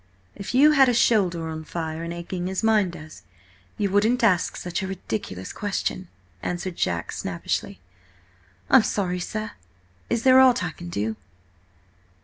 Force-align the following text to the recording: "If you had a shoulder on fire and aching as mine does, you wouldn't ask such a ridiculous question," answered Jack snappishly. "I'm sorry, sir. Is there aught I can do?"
"If 0.35 0.55
you 0.55 0.71
had 0.71 0.89
a 0.89 0.95
shoulder 0.95 1.47
on 1.49 1.63
fire 1.63 2.01
and 2.01 2.11
aching 2.11 2.49
as 2.49 2.63
mine 2.63 2.89
does, 2.89 3.21
you 3.77 3.91
wouldn't 3.91 4.23
ask 4.23 4.55
such 4.55 4.81
a 4.81 4.87
ridiculous 4.87 5.53
question," 5.53 6.07
answered 6.41 6.75
Jack 6.75 7.11
snappishly. 7.11 7.79
"I'm 8.67 8.81
sorry, 8.81 9.19
sir. 9.19 9.51
Is 10.09 10.23
there 10.23 10.39
aught 10.39 10.63
I 10.63 10.71
can 10.71 10.89
do?" 10.89 11.17